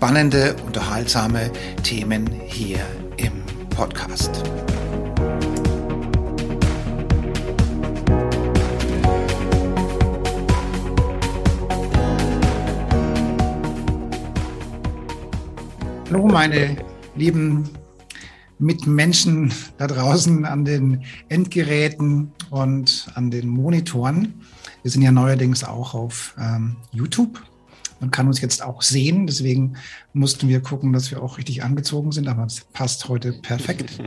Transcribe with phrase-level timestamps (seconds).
[0.00, 1.50] spannende, unterhaltsame
[1.82, 2.78] Themen hier
[3.18, 4.42] im Podcast.
[16.08, 16.78] Hallo meine
[17.14, 17.68] lieben
[18.58, 24.40] Mitmenschen da draußen an den Endgeräten und an den Monitoren.
[24.80, 27.49] Wir sind ja neuerdings auch auf ähm, YouTube.
[28.00, 29.76] Man kann uns jetzt auch sehen, deswegen
[30.12, 34.02] mussten wir gucken, dass wir auch richtig angezogen sind, aber es passt heute perfekt.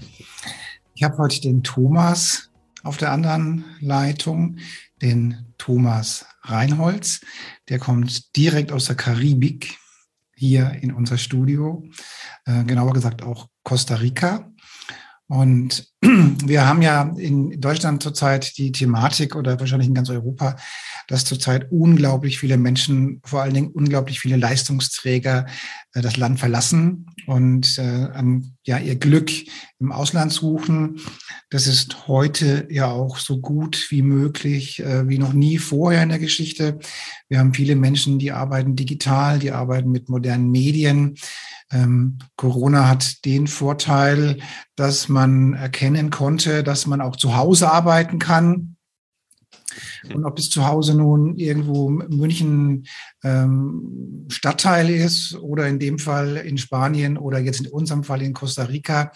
[0.96, 2.50] Ich habe heute den Thomas
[2.84, 4.58] auf der anderen Leitung,
[5.02, 7.22] den Thomas Reinholz.
[7.70, 9.78] Der kommt direkt aus der Karibik
[10.36, 11.84] hier in unser Studio,
[12.46, 14.52] äh, genauer gesagt auch Costa Rica.
[15.28, 20.58] Und wir haben ja in Deutschland zurzeit die Thematik oder wahrscheinlich in ganz Europa,
[21.08, 25.46] dass zurzeit unglaublich viele Menschen, vor allen Dingen unglaublich viele Leistungsträger
[25.94, 28.10] äh, das Land verlassen und äh,
[28.66, 29.32] ja ihr Glück
[29.80, 31.00] im Ausland suchen.
[31.50, 36.10] Das ist heute ja auch so gut wie möglich, äh, wie noch nie vorher in
[36.10, 36.80] der Geschichte.
[37.30, 41.16] Wir haben viele Menschen, die arbeiten digital, die arbeiten mit modernen Medien.
[41.74, 44.38] Ähm, Corona hat den Vorteil,
[44.76, 48.76] dass man erkennen konnte, dass man auch zu Hause arbeiten kann.
[50.14, 52.86] Und ob es zu Hause nun irgendwo München
[53.24, 58.34] ähm, Stadtteil ist oder in dem Fall in Spanien oder jetzt in unserem Fall in
[58.34, 59.12] Costa Rica,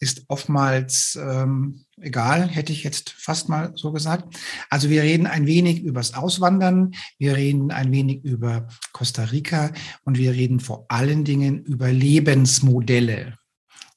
[0.00, 4.36] ist oftmals ähm, egal, hätte ich jetzt fast mal so gesagt.
[4.70, 9.72] Also wir reden ein wenig übers Auswandern, wir reden ein wenig über Costa Rica
[10.04, 13.36] und wir reden vor allen Dingen über Lebensmodelle.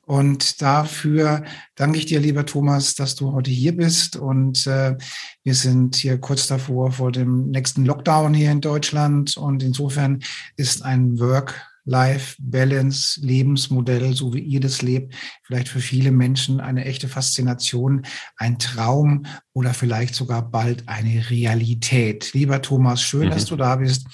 [0.10, 1.44] Und dafür
[1.76, 4.16] danke ich dir, lieber Thomas, dass du heute hier bist.
[4.16, 4.98] Und äh,
[5.44, 9.38] wir sind hier kurz davor vor dem nächsten Lockdown hier in Deutschland.
[9.38, 10.24] Und insofern
[10.58, 16.86] ist ein Work Life-Balance, Lebensmodell, so wie ihr das lebt, vielleicht für viele Menschen eine
[16.86, 18.06] echte Faszination,
[18.38, 22.34] ein Traum oder vielleicht sogar bald eine Realität.
[22.34, 23.32] Lieber Thomas, schön, mhm.
[23.32, 24.08] dass du da bist.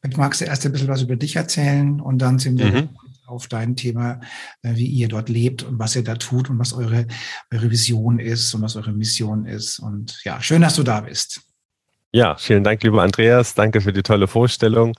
[0.00, 2.88] Vielleicht magst du erst ein bisschen was über dich erzählen und dann sind wir mhm.
[3.26, 4.20] auf dein Thema,
[4.62, 7.06] äh, wie ihr dort lebt und was ihr da tut und was eure,
[7.52, 9.78] eure Vision ist und was eure Mission ist.
[9.78, 11.42] Und ja, schön, dass du da bist.
[12.10, 13.54] Ja, vielen Dank, lieber Andreas.
[13.54, 14.94] Danke für die tolle Vorstellung.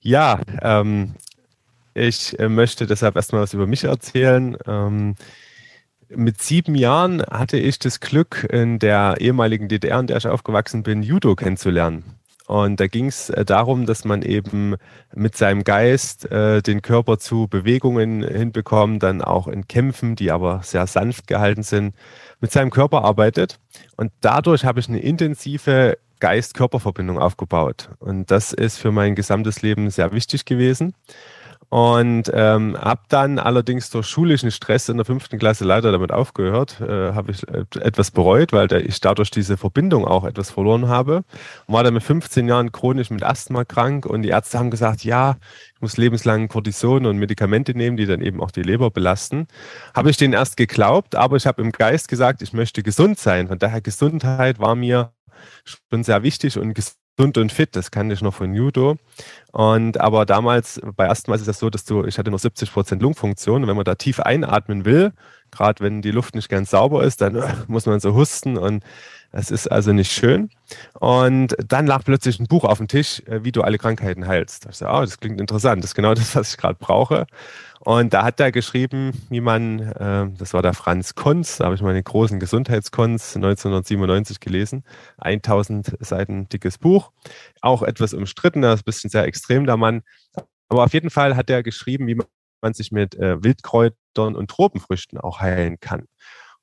[0.00, 1.14] Ja, ähm,
[1.96, 4.56] ich äh, möchte deshalb erstmal was über mich erzählen.
[4.66, 5.14] Ähm,
[6.08, 10.82] mit sieben Jahren hatte ich das Glück, in der ehemaligen DDR, in der ich aufgewachsen
[10.82, 12.04] bin, Judo kennenzulernen.
[12.46, 14.76] Und da ging es äh, darum, dass man eben
[15.14, 20.60] mit seinem Geist äh, den Körper zu Bewegungen hinbekommt, dann auch in Kämpfen, die aber
[20.62, 21.94] sehr sanft gehalten sind,
[22.40, 23.58] mit seinem Körper arbeitet.
[23.96, 27.90] Und dadurch habe ich eine intensive Geist-Körper-Verbindung aufgebaut.
[27.98, 30.94] Und das ist für mein gesamtes Leben sehr wichtig gewesen.
[31.68, 36.80] Und ähm, habe dann allerdings durch schulischen Stress in der fünften Klasse leider damit aufgehört.
[36.80, 41.24] Äh, habe ich äh, etwas bereut, weil ich dadurch diese Verbindung auch etwas verloren habe.
[41.66, 45.04] Und war dann mit 15 Jahren chronisch mit Asthma krank und die Ärzte haben gesagt,
[45.04, 45.36] ja,
[45.74, 49.48] ich muss lebenslang Cortison und Medikamente nehmen, die dann eben auch die Leber belasten.
[49.94, 53.48] Habe ich denen erst geglaubt, aber ich habe im Geist gesagt, ich möchte gesund sein.
[53.48, 55.12] Von daher Gesundheit war mir
[55.64, 58.96] schon sehr wichtig und gesund gesund und fit, das kannte ich noch von Judo.
[59.52, 63.02] Und aber damals, bei Asthma ist es so, dass du, ich hatte nur 70 Prozent
[63.02, 63.62] Lungenfunktion.
[63.62, 65.12] Und wenn man da tief einatmen will,
[65.50, 68.84] gerade wenn die Luft nicht ganz sauber ist, dann muss man so husten und
[69.36, 70.48] das ist also nicht schön.
[70.94, 74.66] Und dann lag plötzlich ein Buch auf dem Tisch, äh, wie du alle Krankheiten heilst.
[74.70, 75.84] Ich so, oh, das klingt interessant.
[75.84, 77.26] Das ist genau das, was ich gerade brauche.
[77.80, 81.74] Und da hat er geschrieben, wie man, äh, das war der Franz Konz, da habe
[81.74, 84.84] ich meine großen Gesundheitskonz 1997 gelesen,
[85.18, 87.12] 1000 Seiten dickes Buch,
[87.60, 90.02] auch etwas umstritten, das ist ein bisschen sehr extrem, der Mann.
[90.70, 92.18] Aber auf jeden Fall hat er geschrieben, wie
[92.62, 96.06] man sich mit äh, Wildkräutern und Tropenfrüchten auch heilen kann.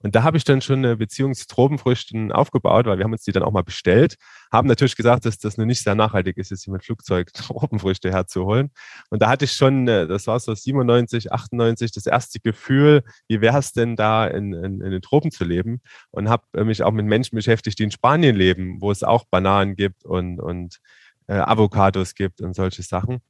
[0.04, 3.24] Und da habe ich dann schon eine Beziehung zu Tropenfrüchten aufgebaut, weil wir haben uns
[3.24, 4.18] die dann auch mal bestellt,
[4.52, 8.72] haben natürlich gesagt, dass das nur nicht sehr nachhaltig ist, jetzt mit Flugzeug Tropenfrüchte herzuholen.
[9.10, 13.40] Und da hatte ich schon, äh, das war so 97, 98, das erste Gefühl, wie
[13.40, 15.82] wäre es denn da in, in, in, den Tropen zu leben?
[16.12, 19.24] Und habe äh, mich auch mit Menschen beschäftigt, die in Spanien leben, wo es auch
[19.32, 20.80] Bananen gibt und, und
[21.28, 23.22] äh, Avocados gibt und solche Sachen,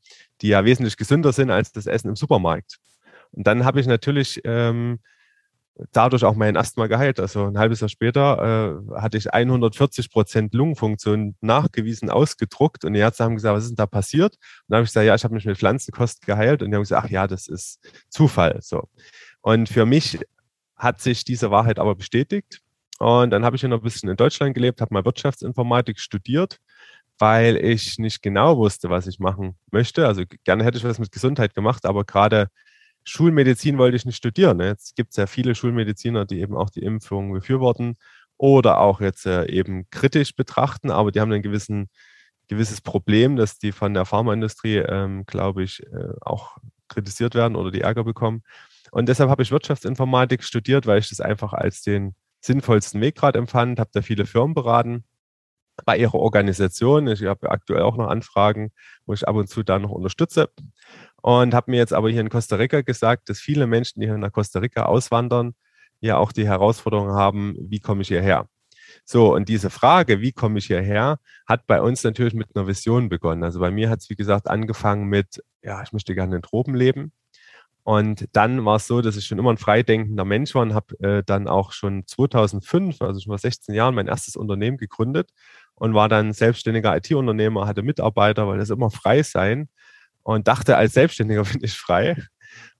[0.41, 2.79] die ja wesentlich gesünder sind als das Essen im Supermarkt.
[3.31, 4.99] Und dann habe ich natürlich ähm,
[5.91, 7.19] dadurch auch mein Asthma geheilt.
[7.19, 12.99] Also ein halbes Jahr später äh, hatte ich 140 Prozent Lungenfunktion nachgewiesen, ausgedruckt und die
[12.99, 14.35] Ärzte haben gesagt, was ist denn da passiert?
[14.35, 16.83] Und dann habe ich gesagt, ja, ich habe mich mit Pflanzenkost geheilt und die haben
[16.83, 17.79] gesagt, ach ja, das ist
[18.09, 18.59] Zufall.
[18.61, 18.87] So.
[19.41, 20.19] Und für mich
[20.75, 22.61] hat sich diese Wahrheit aber bestätigt.
[22.99, 26.59] Und dann habe ich noch ein bisschen in Deutschland gelebt, habe mal Wirtschaftsinformatik studiert,
[27.17, 30.05] weil ich nicht genau wusste, was ich machen möchte.
[30.07, 32.47] Also gerne hätte ich was mit Gesundheit gemacht, aber gerade
[33.05, 34.59] Schulmedizin wollte ich nicht studieren.
[34.59, 37.95] Jetzt gibt es ja viele Schulmediziner, die eben auch die Impfung befürworten
[38.37, 41.89] oder auch jetzt äh, eben kritisch betrachten, aber die haben ein gewissen,
[42.47, 46.57] gewisses Problem, dass die von der Pharmaindustrie, ähm, glaube ich, äh, auch
[46.87, 48.43] kritisiert werden oder die Ärger bekommen.
[48.91, 53.39] Und deshalb habe ich Wirtschaftsinformatik studiert, weil ich das einfach als den sinnvollsten Weg gerade
[53.39, 55.05] empfand, habe da viele Firmen beraten
[55.85, 57.07] bei ihrer Organisation.
[57.07, 58.71] Ich habe aktuell auch noch Anfragen,
[59.05, 60.49] wo ich ab und zu da noch unterstütze.
[61.21, 64.17] Und habe mir jetzt aber hier in Costa Rica gesagt, dass viele Menschen, die hier
[64.17, 65.55] nach Costa Rica auswandern,
[66.01, 68.47] ja auch die Herausforderung haben, wie komme ich hierher?
[69.05, 73.09] So, und diese Frage, wie komme ich hierher, hat bei uns natürlich mit einer Vision
[73.09, 73.43] begonnen.
[73.43, 76.47] Also bei mir hat es, wie gesagt, angefangen mit, ja, ich möchte gerne in den
[76.47, 77.11] Tropen leben.
[77.83, 80.99] Und dann war es so, dass ich schon immer ein freidenkender Mensch war und habe
[80.99, 85.31] äh, dann auch schon 2005, also schon vor 16 Jahren, mein erstes Unternehmen gegründet
[85.75, 89.69] und war dann selbstständiger IT-Unternehmer, hatte Mitarbeiter, weil das immer frei sein
[90.23, 92.15] und dachte, als Selbstständiger bin ich frei.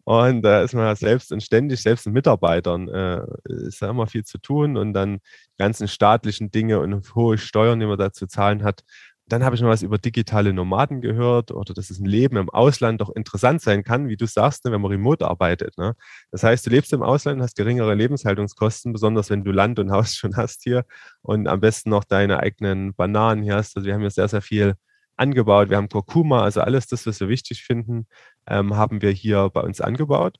[0.05, 3.89] Und da äh, ist man ja selbst und ständig, selbst mit Mitarbeitern, äh, ist ja
[3.89, 7.97] immer viel zu tun und dann die ganzen staatlichen Dinge und hohe Steuern, die man
[7.97, 8.81] da zu zahlen hat.
[9.27, 12.49] Dann habe ich noch was über digitale Nomaden gehört oder dass es ein Leben im
[12.49, 15.77] Ausland doch interessant sein kann, wie du sagst, ne, wenn man remote arbeitet.
[15.77, 15.95] Ne?
[16.31, 20.15] Das heißt, du lebst im Ausland, hast geringere Lebenshaltungskosten, besonders wenn du Land und Haus
[20.15, 20.83] schon hast hier
[21.21, 23.77] und am besten noch deine eigenen Bananen hier hast.
[23.77, 24.75] Also wir haben hier sehr, sehr viel
[25.15, 25.69] angebaut.
[25.69, 28.07] Wir haben Kurkuma, also alles das, was wir wichtig finden,
[28.47, 30.37] ähm, haben wir hier bei uns angebaut.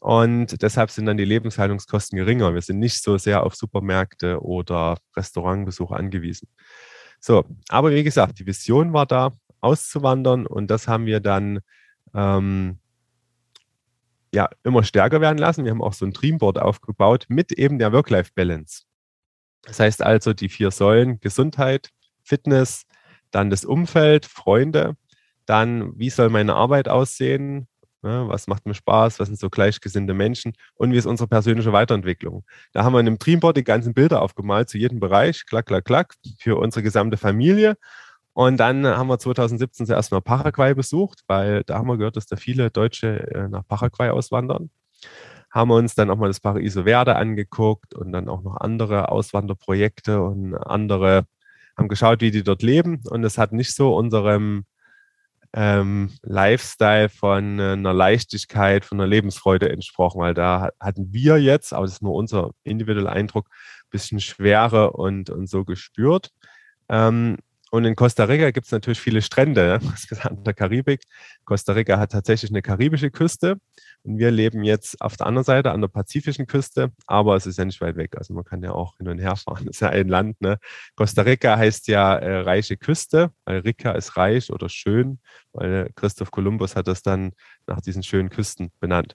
[0.00, 2.54] Und deshalb sind dann die Lebenshaltungskosten geringer.
[2.54, 6.48] Wir sind nicht so sehr auf Supermärkte oder Restaurantbesuche angewiesen.
[7.20, 11.60] So, aber wie gesagt, die Vision war da, auszuwandern und das haben wir dann
[12.14, 12.78] ähm,
[14.32, 15.64] ja immer stärker werden lassen.
[15.64, 18.84] Wir haben auch so ein Dreamboard aufgebaut mit eben der Work-Life-Balance.
[19.62, 21.90] Das heißt also die vier Säulen Gesundheit,
[22.22, 22.86] Fitness,
[23.30, 24.96] dann das Umfeld, Freunde,
[25.46, 27.68] dann wie soll meine Arbeit aussehen,
[28.02, 31.72] ne, was macht mir Spaß, was sind so gleichgesinnte Menschen und wie ist unsere persönliche
[31.72, 32.44] Weiterentwicklung.
[32.72, 35.84] Da haben wir in einem Dreamboard die ganzen Bilder aufgemalt zu jedem Bereich, klack, klack,
[35.84, 37.76] klack, für unsere gesamte Familie.
[38.32, 42.26] Und dann haben wir 2017 zuerst mal Paraguay besucht, weil da haben wir gehört, dass
[42.26, 44.70] da viele Deutsche äh, nach Paraguay auswandern.
[45.50, 49.10] Haben wir uns dann auch mal das Paraiso Verde angeguckt und dann auch noch andere
[49.10, 51.24] Auswanderprojekte und andere
[51.76, 54.64] haben geschaut, wie die dort leben und es hat nicht so unserem
[55.60, 61.72] ähm, Lifestyle von äh, einer Leichtigkeit, von einer Lebensfreude entsprochen, weil da hatten wir jetzt,
[61.72, 66.30] aber das ist nur unser individueller Eindruck, ein bisschen Schwere und, und so gespürt.
[66.88, 67.38] Ähm,
[67.72, 70.20] und in Costa Rica gibt es natürlich viele Strände, ne?
[70.22, 71.02] an der Karibik.
[71.44, 73.56] Costa Rica hat tatsächlich eine karibische Küste
[74.04, 77.58] und wir leben jetzt auf der anderen Seite an der pazifischen Küste, aber es ist
[77.58, 78.16] ja nicht weit weg.
[78.16, 79.64] Also man kann ja auch hin und her fahren.
[79.66, 80.40] Das ist ja ein Land.
[80.40, 80.58] Ne?
[80.96, 85.20] Costa Rica heißt ja äh, reiche Küste, weil Rica ist reich oder schön,
[85.52, 87.32] weil Christoph Kolumbus hat das dann
[87.66, 89.14] nach diesen schönen Küsten benannt.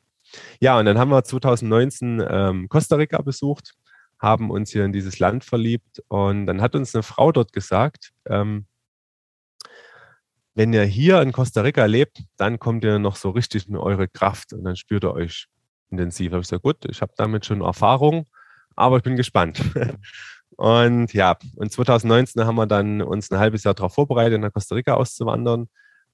[0.60, 3.74] Ja, und dann haben wir 2019 ähm, Costa Rica besucht
[4.24, 6.01] haben uns hier in dieses Land verliebt.
[6.08, 8.65] Und dann hat uns eine Frau dort gesagt, ähm,
[10.55, 14.07] wenn ihr hier in Costa Rica lebt, dann kommt ihr noch so richtig in eure
[14.07, 15.48] Kraft und dann spürt ihr euch
[15.89, 16.29] intensiv.
[16.29, 18.27] Da habe ich gesagt, gut, ich habe damit schon Erfahrung,
[18.75, 19.62] aber ich bin gespannt.
[20.57, 24.75] und ja, und 2019 haben wir dann uns ein halbes Jahr darauf vorbereitet, nach Costa
[24.75, 25.69] Rica auszuwandern.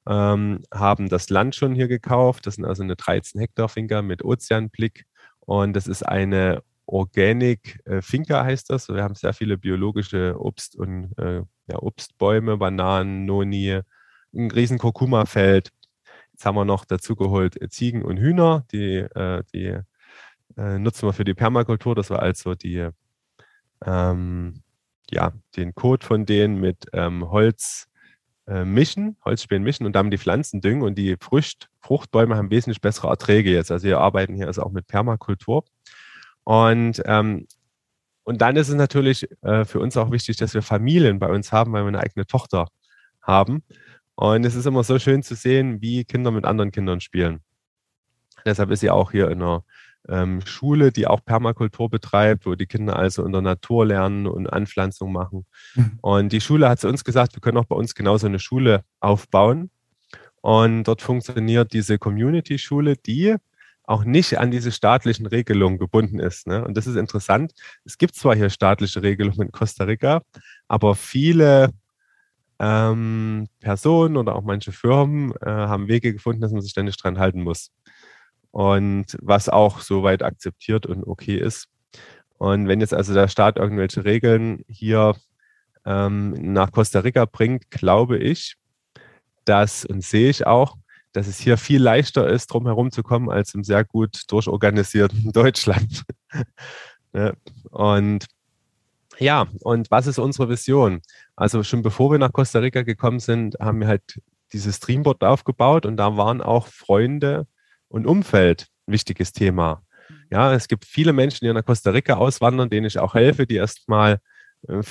[0.08, 2.48] Ähm, haben das Land schon hier gekauft.
[2.48, 5.06] Das sind also eine 13 Hektar Finca mit Ozeanblick.
[5.42, 8.90] Und das ist eine Organic äh, Finca heißt das.
[8.90, 13.82] Wir haben sehr viele biologische Obst- und äh, ja, Obstbäume, Bananen, Noni,
[14.34, 15.72] ein riesen Kurkuma-Feld.
[16.34, 19.78] Jetzt haben wir noch dazu geholt äh, Ziegen und Hühner, die, äh, die
[20.58, 21.96] äh, nutzen wir für die Permakultur.
[21.96, 22.90] Das war also die,
[23.86, 24.64] ähm,
[25.12, 27.90] ja, den Kot von denen mit ähm, Holz
[28.48, 32.82] äh, mischen, Holzspänen mischen und dann die Pflanzen düngen und die Frucht, Fruchtbäume haben wesentlich
[32.82, 33.72] bessere Erträge jetzt.
[33.72, 35.66] Also wir arbeiten hier also auch mit Permakultur.
[36.44, 37.48] Und, ähm,
[38.24, 41.52] und dann ist es natürlich äh, für uns auch wichtig, dass wir Familien bei uns
[41.52, 42.68] haben, weil wir eine eigene Tochter
[43.22, 43.64] haben.
[44.20, 47.40] Und es ist immer so schön zu sehen, wie Kinder mit anderen Kindern spielen.
[48.46, 49.64] Deshalb ist sie auch hier in einer
[50.10, 54.52] ähm, Schule, die auch Permakultur betreibt, wo die Kinder also in der Natur lernen und
[54.52, 55.46] Anpflanzung machen.
[55.74, 56.00] Mhm.
[56.02, 58.84] Und die Schule hat zu uns gesagt, wir können auch bei uns genauso eine Schule
[59.00, 59.70] aufbauen.
[60.42, 63.38] Und dort funktioniert diese Community-Schule, die
[63.86, 66.46] auch nicht an diese staatlichen Regelungen gebunden ist.
[66.46, 66.66] Ne?
[66.66, 67.54] Und das ist interessant.
[67.86, 70.24] Es gibt zwar hier staatliche Regelungen in Costa Rica,
[70.68, 71.70] aber viele
[72.60, 77.20] ähm, Personen oder auch manche Firmen äh, haben Wege gefunden, dass man sich nicht dran
[77.20, 77.72] halten muss.
[78.52, 81.68] Und was auch soweit akzeptiert und okay ist.
[82.38, 85.16] Und wenn jetzt also der Staat irgendwelche Regeln hier
[85.86, 88.56] ähm, nach Costa Rica bringt, glaube ich,
[89.46, 90.78] dass und sehe ich auch,
[91.12, 95.32] dass es hier viel leichter ist, drum herum zu kommen, als im sehr gut durchorganisierten
[95.34, 96.04] Deutschland.
[97.12, 97.36] Ne?
[97.72, 98.28] und
[99.20, 101.02] ja, und was ist unsere Vision?
[101.36, 104.20] Also schon bevor wir nach Costa Rica gekommen sind, haben wir halt
[104.54, 107.48] dieses Streamboard aufgebaut und da waren auch Freunde
[107.88, 109.84] und Umfeld ein wichtiges Thema.
[110.32, 113.56] Ja, es gibt viele Menschen, die nach Costa Rica auswandern, denen ich auch helfe, die
[113.56, 114.20] erstmal
[114.68, 114.82] äh,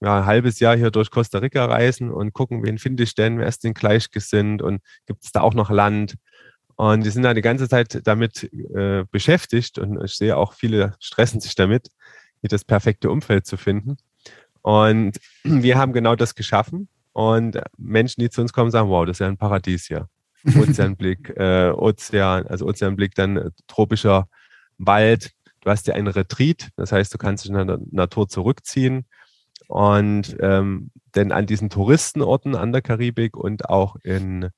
[0.00, 3.38] ja, ein halbes Jahr hier durch Costa Rica reisen und gucken, wen finde ich denn,
[3.38, 6.14] wer ist denn gleichgesinnt und gibt es da auch noch Land?
[6.76, 10.94] Und die sind da die ganze Zeit damit äh, beschäftigt und ich sehe auch, viele
[10.98, 11.88] stressen sich damit,
[12.48, 13.96] das perfekte Umfeld zu finden.
[14.62, 16.88] Und wir haben genau das geschaffen.
[17.12, 20.08] Und Menschen, die zu uns kommen, sagen, wow, das ist ja ein Paradies hier.
[20.58, 24.26] Ozeanblick, äh, Ozean, also Ozeanblick, dann äh, tropischer
[24.78, 29.04] Wald, du hast ja einen Retreat, das heißt, du kannst dich in der Natur zurückziehen.
[29.68, 34.48] Und ähm, denn an diesen Touristenorten an der Karibik und auch in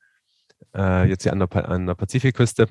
[0.75, 2.69] äh, jetzt hier an der, an der Pazifikküste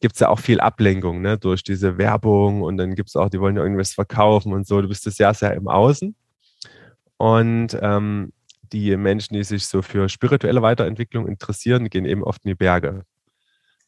[0.00, 1.38] gibt es ja auch viel Ablenkung ne?
[1.38, 4.80] durch diese Werbung und dann gibt es auch, die wollen ja irgendwas verkaufen und so.
[4.80, 6.14] Du bist das ja sehr im Außen.
[7.18, 8.32] Und ähm,
[8.72, 13.04] die Menschen, die sich so für spirituelle Weiterentwicklung interessieren, gehen eben oft in die Berge.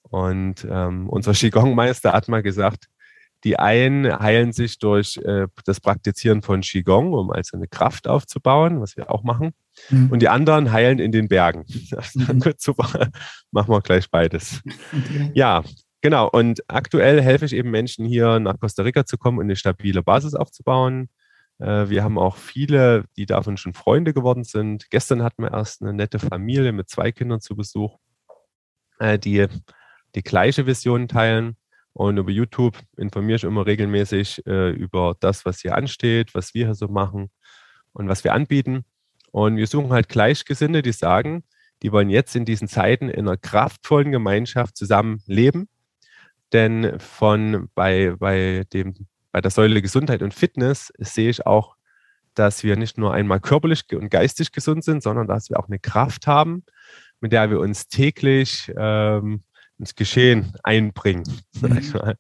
[0.02, 2.88] Und ähm, unser Qigong-Meister hat mal gesagt,
[3.44, 8.80] die einen heilen sich durch äh, das Praktizieren von Qigong, um also eine Kraft aufzubauen,
[8.80, 9.52] was wir auch machen.
[9.90, 10.10] Mhm.
[10.10, 11.64] Und die anderen heilen in den Bergen.
[12.14, 12.42] Mhm.
[12.58, 13.10] Super.
[13.50, 14.62] Machen wir gleich beides.
[14.92, 15.30] Okay.
[15.34, 15.62] Ja,
[16.02, 16.28] genau.
[16.28, 20.02] Und aktuell helfe ich eben Menschen hier nach Costa Rica zu kommen und eine stabile
[20.02, 21.08] Basis aufzubauen.
[21.58, 24.90] Äh, wir haben auch viele, die davon schon Freunde geworden sind.
[24.90, 27.98] Gestern hatten wir erst eine nette Familie mit zwei Kindern zu Besuch,
[28.98, 29.46] äh, die
[30.14, 31.56] die gleiche Vision teilen.
[31.94, 36.66] Und über YouTube informiere ich immer regelmäßig äh, über das, was hier ansteht, was wir
[36.66, 37.30] hier so machen
[37.92, 38.84] und was wir anbieten.
[39.30, 41.44] Und wir suchen halt Gleichgesinnte, die sagen,
[41.82, 45.68] die wollen jetzt in diesen Zeiten in einer kraftvollen Gemeinschaft zusammen leben.
[46.52, 48.94] Denn von bei, bei, dem,
[49.30, 51.76] bei der Säule Gesundheit und Fitness sehe ich auch,
[52.34, 55.78] dass wir nicht nur einmal körperlich und geistig gesund sind, sondern dass wir auch eine
[55.78, 56.64] Kraft haben,
[57.20, 59.42] mit der wir uns täglich ähm,
[59.78, 61.24] ins Geschehen einbringen,
[61.60, 62.14] mhm.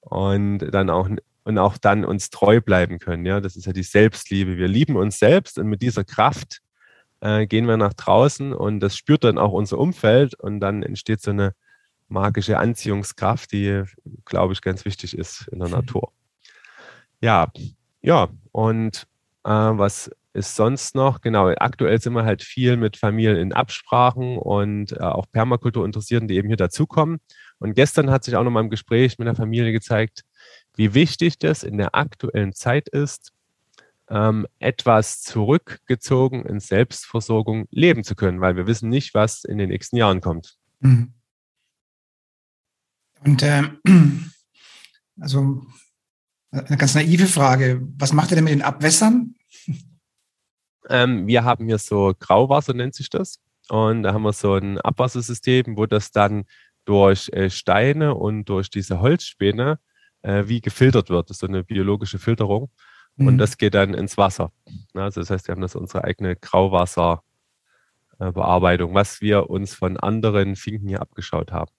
[0.00, 1.08] Und dann auch
[1.44, 3.24] und auch dann uns treu bleiben können.
[3.26, 4.56] Ja, das ist ja die Selbstliebe.
[4.56, 6.60] Wir lieben uns selbst und mit dieser Kraft
[7.20, 11.20] äh, gehen wir nach draußen und das spürt dann auch unser Umfeld und dann entsteht
[11.20, 11.54] so eine
[12.08, 13.82] magische Anziehungskraft, die,
[14.24, 15.74] glaube ich, ganz wichtig ist in der mhm.
[15.74, 16.12] Natur.
[17.20, 17.50] Ja,
[18.02, 19.06] ja, und
[19.44, 21.20] äh, was ist sonst noch?
[21.20, 26.36] Genau, aktuell sind wir halt viel mit Familien in Absprachen und äh, auch Permakulturinteressierten, die
[26.36, 27.20] eben hier dazukommen.
[27.60, 30.24] Und gestern hat sich auch noch mal im Gespräch mit der Familie gezeigt,
[30.76, 33.32] wie wichtig das in der aktuellen Zeit ist,
[34.10, 39.70] ähm, etwas zurückgezogen in Selbstversorgung leben zu können, weil wir wissen nicht, was in den
[39.70, 40.56] nächsten Jahren kommt.
[40.80, 41.14] Mhm.
[43.24, 43.62] Und äh,
[45.20, 45.62] also
[46.50, 49.34] eine ganz naive Frage, was macht ihr denn mit den Abwässern?
[50.88, 53.40] Ähm, wir haben hier so Grauwasser, nennt sich das.
[53.68, 56.44] Und da haben wir so ein Abwassersystem, wo das dann
[56.84, 59.80] durch äh, Steine und durch diese Holzspäne
[60.22, 61.30] äh, wie gefiltert wird.
[61.30, 62.70] Das ist so eine biologische Filterung.
[63.16, 63.28] Mhm.
[63.28, 64.52] Und das geht dann ins Wasser.
[64.92, 70.56] Also das heißt, wir haben das unsere eigene Grauwasserbearbeitung, äh, was wir uns von anderen
[70.56, 71.70] Finken hier abgeschaut haben.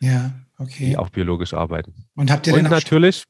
[0.00, 0.86] Ja, okay.
[0.86, 1.94] Die auch biologisch arbeiten.
[2.14, 3.24] Und habt ihr denn und natürlich,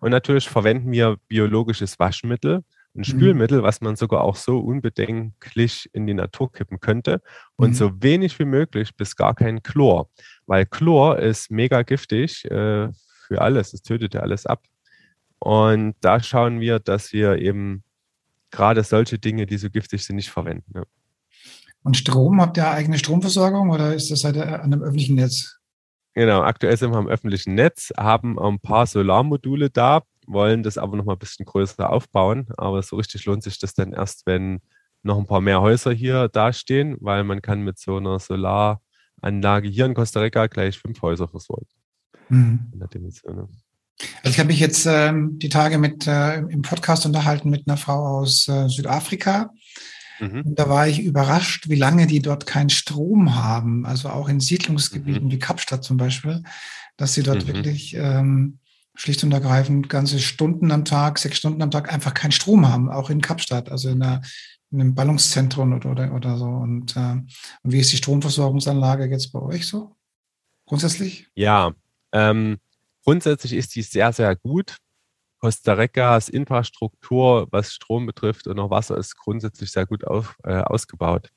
[0.00, 2.62] und natürlich verwenden wir biologisches Waschmittel
[2.94, 3.04] ein mhm.
[3.04, 7.22] Spülmittel, was man sogar auch so unbedenklich in die Natur kippen könnte
[7.56, 7.74] und mhm.
[7.74, 10.08] so wenig wie möglich bis gar kein Chlor,
[10.46, 12.88] weil Chlor ist mega giftig äh,
[13.28, 14.64] für alles, es tötet ja alles ab.
[15.38, 17.82] Und da schauen wir, dass wir eben
[18.50, 20.72] gerade solche Dinge, die so giftig sind, nicht verwenden.
[20.74, 20.82] Ja.
[21.82, 25.59] Und Strom, habt ihr eigene Stromversorgung oder ist das halt an einem öffentlichen Netz?
[26.14, 30.96] Genau, aktuell sind wir am öffentlichen Netz, haben ein paar Solarmodule da, wollen das aber
[30.96, 32.48] noch mal ein bisschen größer aufbauen.
[32.56, 34.60] Aber so richtig lohnt sich das dann erst, wenn
[35.02, 39.86] noch ein paar mehr Häuser hier dastehen, weil man kann mit so einer Solaranlage hier
[39.86, 41.68] in Costa Rica gleich fünf Häuser versorgen.
[42.28, 42.70] Mhm.
[42.72, 43.48] In der Dimension.
[44.22, 47.76] Also ich habe mich jetzt ähm, die Tage mit äh, im Podcast unterhalten mit einer
[47.76, 49.50] Frau aus äh, Südafrika
[50.20, 50.42] Mhm.
[50.42, 53.86] Und da war ich überrascht, wie lange die dort keinen Strom haben.
[53.86, 55.30] Also auch in Siedlungsgebieten mhm.
[55.30, 56.42] wie Kapstadt zum Beispiel,
[56.96, 57.48] dass sie dort mhm.
[57.48, 58.58] wirklich ähm,
[58.94, 62.90] schlicht und ergreifend ganze Stunden am Tag, sechs Stunden am Tag einfach keinen Strom haben,
[62.90, 64.20] auch in Kapstadt, also in, einer,
[64.70, 66.46] in einem Ballungszentrum oder, oder, oder so.
[66.46, 67.00] Und, äh,
[67.62, 69.96] und wie ist die Stromversorgungsanlage jetzt bei euch so?
[70.66, 71.28] Grundsätzlich?
[71.34, 71.72] Ja,
[72.12, 72.58] ähm,
[73.04, 74.76] grundsätzlich ist die sehr, sehr gut.
[75.40, 80.60] Costa Ricas Infrastruktur, was Strom betrifft und auch Wasser, ist grundsätzlich sehr gut auf, äh,
[80.60, 81.30] ausgebaut.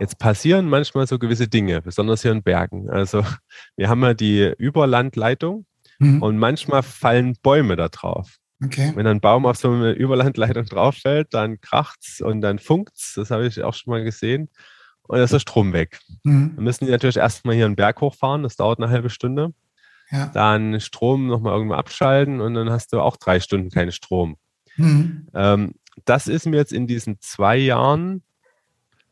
[0.00, 2.90] Jetzt passieren manchmal so gewisse Dinge, besonders hier in Bergen.
[2.90, 3.24] Also
[3.76, 5.66] wir haben ja die Überlandleitung
[5.98, 6.22] mhm.
[6.22, 8.36] und manchmal fallen Bäume da drauf.
[8.64, 8.92] Okay.
[8.94, 13.14] Wenn ein Baum auf so eine Überlandleitung drauf fällt, dann kracht's und dann funkt's.
[13.14, 14.48] Das habe ich auch schon mal gesehen.
[15.06, 16.00] Und dann ist der Strom weg.
[16.22, 16.52] Mhm.
[16.54, 18.42] Wir müssen natürlich erstmal hier einen Berg hochfahren.
[18.42, 19.52] Das dauert eine halbe Stunde
[20.10, 20.26] ja.
[20.32, 24.36] dann Strom nochmal irgendwo abschalten und dann hast du auch drei Stunden keinen Strom.
[24.76, 25.28] Mhm.
[25.34, 28.22] Ähm, das ist mir jetzt in diesen zwei Jahren,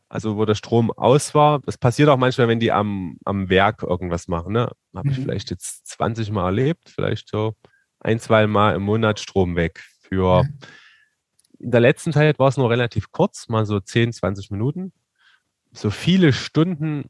[0.09, 3.83] also wo der Strom aus war, das passiert auch manchmal, wenn die am, am Werk
[3.83, 4.53] irgendwas machen.
[4.53, 4.69] Ne?
[4.93, 5.13] Habe mhm.
[5.13, 7.55] ich vielleicht jetzt 20 Mal erlebt, vielleicht so
[7.99, 9.83] ein, zwei Mal im Monat Strom weg.
[10.01, 10.59] Für mhm.
[11.59, 14.91] in der letzten Zeit war es nur relativ kurz, mal so 10, 20 Minuten.
[15.71, 17.05] So viele Stunden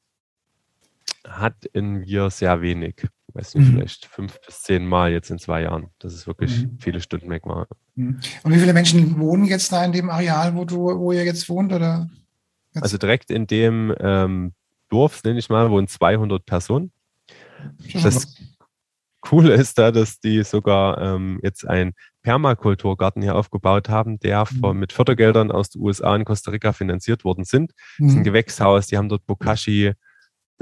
[1.27, 3.75] hatten wir sehr wenig weiß nicht, mhm.
[3.75, 5.89] vielleicht fünf bis zehn Mal jetzt in zwei Jahren.
[5.99, 6.77] Das ist wirklich mhm.
[6.79, 7.67] viele Stunden weg mal.
[7.95, 8.19] Mhm.
[8.43, 11.49] Und wie viele Menschen wohnen jetzt da in dem Areal, wo du, wo ihr jetzt
[11.49, 11.73] wohnt?
[11.73, 12.09] Oder
[12.73, 12.83] jetzt?
[12.83, 14.53] Also direkt in dem ähm,
[14.89, 16.91] Dorf, nenne ich mal, wohnen 200 Personen.
[18.01, 18.35] Das
[19.21, 24.59] Coole ist da, dass die sogar ähm, jetzt einen Permakulturgarten hier aufgebaut haben, der mhm.
[24.59, 27.71] von, mit Fördergeldern aus den USA und Costa Rica finanziert worden sind.
[27.97, 28.23] Das ist ein mhm.
[28.23, 29.93] Gewächshaus, die haben dort Bokashi,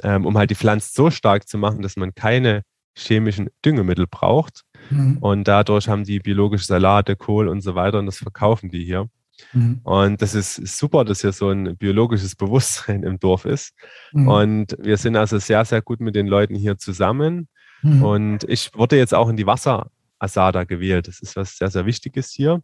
[0.04, 2.64] ähm, um halt die Pflanze so stark zu machen, dass man keine
[2.96, 4.64] chemischen Düngemittel braucht.
[4.90, 5.18] Mhm.
[5.20, 9.08] Und dadurch haben die biologische Salate, Kohl und so weiter und das verkaufen die hier.
[9.54, 9.82] Mhm.
[9.84, 13.74] Und das ist super, dass hier so ein biologisches Bewusstsein im Dorf ist.
[14.12, 14.28] Mhm.
[14.28, 17.48] Und wir sind also sehr, sehr gut mit den Leuten hier zusammen.
[17.82, 18.04] Mhm.
[18.04, 21.08] Und ich wurde jetzt auch in die Wasserassada gewählt.
[21.08, 22.62] Das ist was sehr, sehr Wichtiges hier,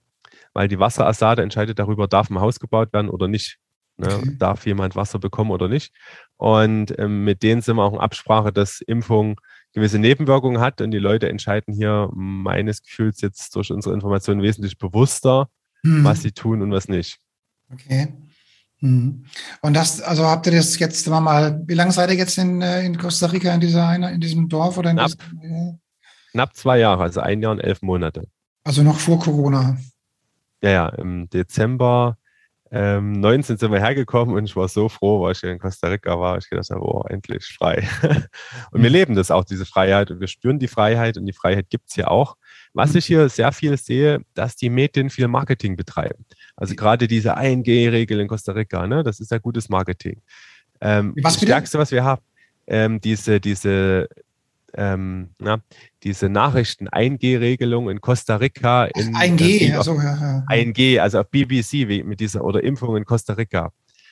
[0.53, 3.57] weil die Wasserassade entscheidet darüber, darf ein Haus gebaut werden oder nicht.
[3.97, 4.15] Ne?
[4.15, 4.35] Okay.
[4.37, 5.93] Darf jemand Wasser bekommen oder nicht?
[6.37, 9.39] Und ähm, mit denen sind wir auch in Absprache, dass Impfung
[9.73, 14.77] gewisse Nebenwirkungen hat und die Leute entscheiden hier meines Gefühls jetzt durch unsere Informationen wesentlich
[14.77, 15.49] bewusster,
[15.83, 16.03] mhm.
[16.03, 17.19] was sie tun und was nicht.
[17.71, 18.13] Okay.
[18.79, 19.25] Mhm.
[19.61, 22.85] Und das, also habt ihr das jetzt mal, wie lange seid ihr jetzt in, äh,
[22.85, 25.79] in Costa Rica in dieser in diesem Dorf oder in knapp, diesem,
[26.31, 28.27] knapp zwei Jahre, also ein Jahr und elf Monate.
[28.63, 29.77] Also noch vor Corona.
[30.61, 32.17] Ja, ja, im Dezember
[32.71, 36.19] ähm, 19 sind wir hergekommen und ich war so froh, weil ich in Costa Rica
[36.19, 36.37] war.
[36.37, 37.87] Ich gedacht habe, oh, endlich frei.
[38.71, 38.95] und wir mhm.
[38.95, 41.95] leben das auch, diese Freiheit und wir spüren die Freiheit und die Freiheit gibt es
[41.95, 42.35] hier auch.
[42.73, 46.25] Was ich hier sehr viel sehe, dass die Medien viel Marketing betreiben.
[46.55, 50.21] Also gerade diese 1G-Regel in Costa Rica, ne, das ist ja gutes Marketing.
[50.81, 52.21] Ähm, was das Stärkste, was wir haben,
[52.67, 54.09] ähm, diese, diese
[54.73, 55.61] ähm, na,
[56.03, 58.85] diese Nachrichten-1G-Regelung in Costa Rica.
[58.85, 60.45] In, 1G, also, ja, ja.
[60.49, 63.71] 1G, also auf BBC mit dieser oder Impfung in Costa Rica.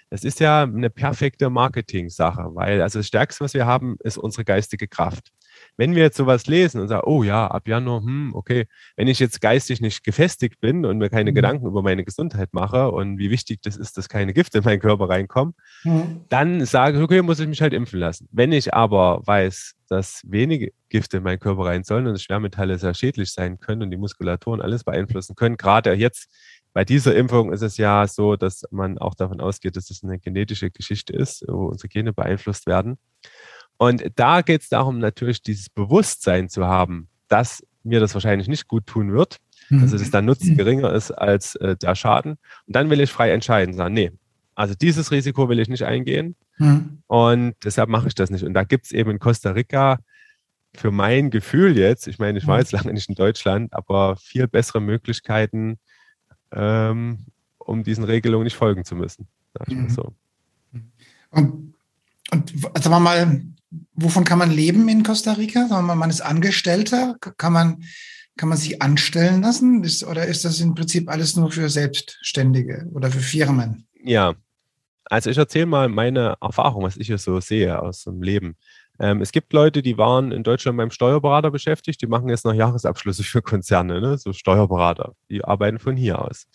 [0.09, 4.45] Das ist ja eine perfekte Marketing-Sache, weil also das Stärkste, was wir haben, ist unsere
[4.45, 5.31] geistige Kraft.
[5.77, 9.19] Wenn wir jetzt sowas lesen und sagen, oh ja, ab Januar, hm, okay, wenn ich
[9.19, 11.35] jetzt geistig nicht gefestigt bin und mir keine mhm.
[11.35, 14.79] Gedanken über meine Gesundheit mache und wie wichtig das ist, dass keine Gifte in meinen
[14.79, 16.21] Körper reinkommen, mhm.
[16.29, 18.27] dann sage ich, okay, muss ich mich halt impfen lassen.
[18.31, 22.93] Wenn ich aber weiß, dass wenige Gifte in meinen Körper rein sollen und Schwermetalle sehr
[22.93, 26.29] schädlich sein können und die Muskulatur und alles beeinflussen können, gerade jetzt
[26.75, 30.19] bei dieser Impfung ist es ja so, dass man auch davon ausgeht, dass es eine
[30.19, 32.97] genetische Geschichte ist, wo unsere Gene beeinflusst werden.
[33.77, 38.67] Und da geht es darum, natürlich dieses Bewusstsein zu haben, dass mir das wahrscheinlich nicht
[38.67, 39.37] gut tun wird,
[39.69, 39.81] mhm.
[39.81, 42.33] also dass der Nutzen geringer ist als äh, der Schaden.
[42.67, 44.11] Und dann will ich frei entscheiden, sagen, nee,
[44.55, 46.99] also dieses Risiko will ich nicht eingehen mhm.
[47.07, 48.43] und deshalb mache ich das nicht.
[48.43, 49.99] Und da gibt es eben in Costa Rica
[50.73, 52.61] für mein Gefühl jetzt, ich meine, ich war mhm.
[52.61, 55.77] jetzt lange nicht in Deutschland, aber viel bessere Möglichkeiten,
[56.51, 57.19] ähm,
[57.57, 59.27] um diesen Regelungen nicht folgen zu müssen.
[59.53, 59.89] Sag ich mal mhm.
[59.89, 60.13] so.
[61.31, 61.73] Und,
[62.31, 63.41] und sagen wir mal,
[63.95, 65.67] wovon kann man leben in Costa Rica?
[65.67, 67.83] Sagen wir man ist Angestellter, kann man,
[68.37, 69.83] kann man sich anstellen lassen?
[69.83, 73.87] Ist, oder ist das im Prinzip alles nur für Selbstständige oder für Firmen?
[74.03, 74.35] Ja,
[75.05, 78.55] also ich erzähle mal meine Erfahrung, was ich hier so sehe aus dem Leben.
[78.99, 82.53] Ähm, es gibt Leute, die waren in Deutschland beim Steuerberater beschäftigt, die machen jetzt noch
[82.53, 84.17] Jahresabschlüsse für Konzerne, ne?
[84.17, 86.47] so Steuerberater, die arbeiten von hier aus.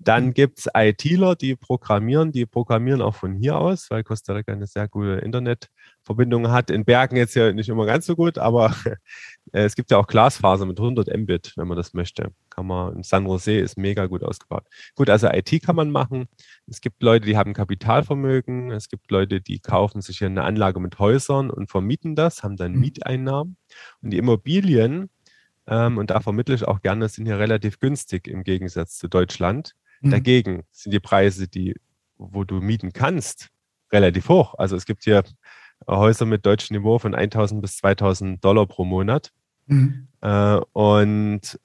[0.00, 0.34] Dann mhm.
[0.34, 4.66] gibt es ITler, die programmieren, die programmieren auch von hier aus, weil Costa Rica eine
[4.66, 5.70] sehr gute Internet-
[6.02, 6.70] Verbindungen hat.
[6.70, 8.74] In Bergen jetzt ja nicht immer ganz so gut, aber
[9.52, 12.32] es gibt ja auch Glasfaser mit 100 Mbit, wenn man das möchte.
[12.48, 14.66] Kann man, in San Jose ist mega gut ausgebaut.
[14.94, 16.28] Gut, also IT kann man machen.
[16.66, 18.70] Es gibt Leute, die haben Kapitalvermögen.
[18.70, 22.72] Es gibt Leute, die kaufen sich eine Anlage mit Häusern und vermieten das, haben dann
[22.72, 22.80] mhm.
[22.80, 23.56] Mieteinnahmen.
[24.02, 25.10] Und die Immobilien,
[25.66, 29.74] ähm, und da vermittle ich auch gerne, sind hier relativ günstig im Gegensatz zu Deutschland.
[30.00, 30.10] Mhm.
[30.10, 31.74] Dagegen sind die Preise, die,
[32.16, 33.48] wo du mieten kannst,
[33.92, 34.54] relativ hoch.
[34.58, 35.24] Also es gibt hier
[35.86, 39.32] Häuser mit deutschem Niveau von 1000 bis 2000 Dollar pro Monat.
[39.66, 40.08] Mhm.
[40.20, 41.58] Äh, und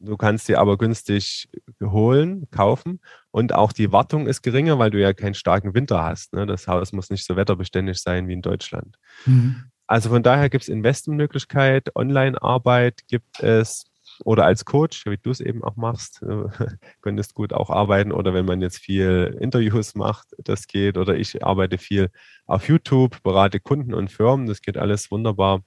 [0.00, 1.48] du kannst sie aber günstig
[1.80, 3.00] holen, kaufen.
[3.30, 6.32] Und auch die Wartung ist geringer, weil du ja keinen starken Winter hast.
[6.34, 6.46] Ne?
[6.46, 8.98] Das Haus muss nicht so wetterbeständig sein wie in Deutschland.
[9.26, 9.64] Mhm.
[9.86, 13.84] Also von daher gibt es Investmentmöglichkeit, Online-Arbeit gibt es
[14.24, 16.44] oder als Coach, wie du es eben auch machst, äh,
[17.00, 21.44] könntest gut auch arbeiten oder wenn man jetzt viel Interviews macht, das geht oder ich
[21.44, 22.10] arbeite viel
[22.46, 25.62] auf YouTube, berate Kunden und Firmen, das geht alles wunderbar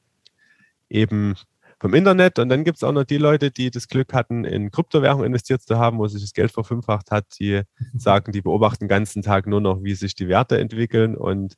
[0.89, 1.35] eben
[1.79, 4.71] vom Internet und dann gibt es auch noch die Leute, die das Glück hatten, in
[4.71, 7.61] Kryptowährung investiert zu haben, wo sich das Geld verfünffacht hat, die
[7.95, 11.55] sagen, die beobachten den ganzen Tag nur noch, wie sich die Werte entwickeln und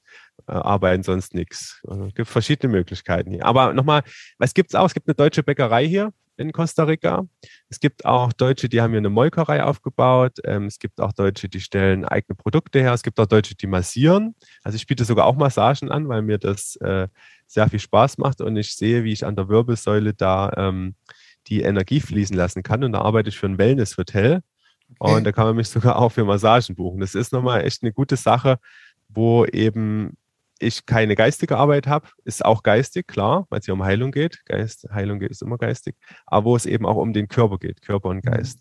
[0.48, 1.82] äh, arbeiten sonst nichts.
[1.88, 3.46] Also, es gibt verschiedene Möglichkeiten hier.
[3.46, 4.02] Aber nochmal,
[4.40, 4.88] was gibt es auch?
[4.88, 7.26] Es gibt eine deutsche Bäckerei hier, in Costa Rica.
[7.70, 10.40] Es gibt auch Deutsche, die haben hier eine Molkerei aufgebaut.
[10.46, 12.94] Ähm, es gibt auch Deutsche, die stellen eigene Produkte her.
[12.94, 14.36] Es gibt auch Deutsche, die massieren.
[14.64, 17.08] Also ich biete sogar auch Massagen an, weil mir das äh,
[17.48, 20.96] sehr viel Spaß macht und ich sehe, wie ich an der Wirbelsäule da ähm,
[21.48, 22.84] die Energie fließen lassen kann.
[22.84, 24.42] Und da arbeite ich für ein Wellness-Hotel.
[25.00, 25.14] Okay.
[25.14, 27.00] Und da kann man mich sogar auch für Massagen buchen.
[27.00, 28.60] Das ist nochmal echt eine gute Sache,
[29.10, 30.18] wo eben
[30.60, 34.46] ich keine geistige Arbeit habe, ist auch geistig, klar, weil es hier um Heilung geht.
[34.46, 38.10] Geist, Heilung ist immer geistig, aber wo es eben auch um den Körper geht, Körper
[38.10, 38.30] und mhm.
[38.32, 38.60] Geist.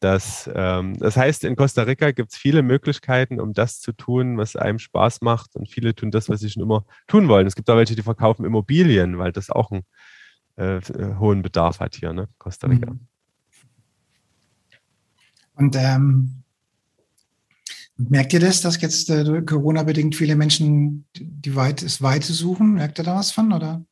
[0.00, 4.36] Das, ähm, das heißt, in Costa Rica gibt es viele Möglichkeiten, um das zu tun,
[4.36, 5.54] was einem Spaß macht.
[5.54, 7.46] Und viele tun das, was sie schon immer tun wollen.
[7.46, 9.84] Es gibt auch welche, die verkaufen Immobilien, weil das auch einen
[10.56, 12.28] äh, äh hohen Bedarf hat hier, ne?
[12.38, 12.90] Costa Rica.
[12.90, 13.06] Mhm.
[15.54, 16.41] Und ähm,
[17.96, 22.74] Merkt ihr das, dass jetzt äh, Corona-bedingt viele Menschen die Weit das Weite suchen?
[22.74, 23.52] Merkt ihr da was von?
[23.52, 23.84] Oder,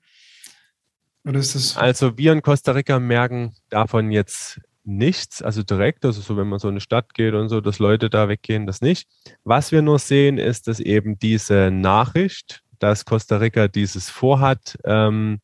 [1.24, 1.76] oder ist das?
[1.76, 6.58] Also wir in Costa Rica merken davon jetzt nichts, also direkt, also so wenn man
[6.58, 9.08] so in eine Stadt geht und so, dass Leute da weggehen, das nicht.
[9.44, 15.40] Was wir nur sehen, ist, dass eben diese Nachricht, dass Costa Rica dieses vorhat, ähm,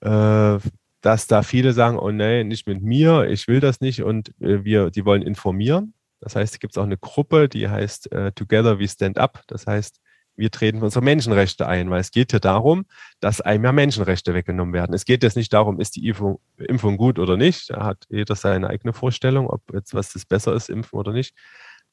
[0.00, 0.58] äh,
[1.00, 4.64] dass da viele sagen, oh nee, nicht mit mir, ich will das nicht und äh,
[4.64, 5.94] wir, die wollen informieren.
[6.20, 9.42] Das heißt, es gibt auch eine Gruppe, die heißt äh, Together We Stand Up.
[9.46, 10.00] Das heißt,
[10.36, 12.86] wir treten für unsere Menschenrechte ein, weil es geht hier darum,
[13.20, 14.94] dass einem ja Menschenrechte weggenommen werden.
[14.94, 17.70] Es geht jetzt nicht darum, ist die Impfung, Impfung gut oder nicht.
[17.70, 21.34] Da hat jeder seine eigene Vorstellung, ob jetzt was das besser ist, impfen oder nicht.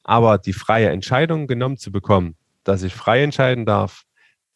[0.02, 4.04] Aber die freie Entscheidung genommen zu bekommen, dass ich frei entscheiden darf,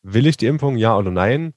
[0.02, 1.54] will ich die Impfung, ja oder nein,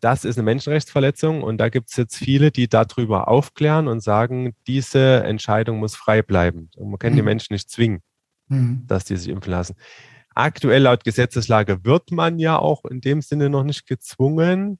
[0.00, 4.54] das ist eine Menschenrechtsverletzung und da gibt es jetzt viele, die darüber aufklären und sagen,
[4.66, 6.70] diese Entscheidung muss frei bleiben.
[6.76, 7.16] Und man kann mhm.
[7.16, 8.00] die Menschen nicht zwingen,
[8.48, 8.84] mhm.
[8.86, 9.76] dass die sich impfen lassen.
[10.34, 14.78] Aktuell laut Gesetzeslage wird man ja auch in dem Sinne noch nicht gezwungen.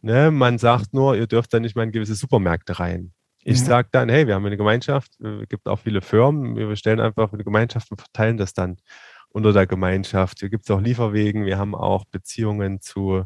[0.00, 0.30] Ne?
[0.30, 3.12] Man sagt nur, ihr dürft da nicht mal in gewisse Supermärkte rein.
[3.44, 3.64] Ich ja.
[3.64, 7.32] sage dann, hey, wir haben eine Gemeinschaft, es gibt auch viele Firmen, wir stellen einfach
[7.32, 8.76] eine Gemeinschaft und verteilen das dann
[9.30, 10.38] unter der Gemeinschaft.
[10.38, 13.24] Hier gibt es auch Lieferwegen, wir haben auch Beziehungen zu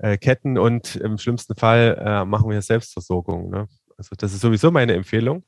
[0.00, 3.50] äh, Ketten und im schlimmsten Fall äh, machen wir Selbstversorgung.
[3.50, 3.68] Ne?
[3.96, 5.44] Also das ist sowieso meine Empfehlung.